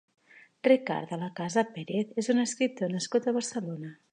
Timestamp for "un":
2.35-2.45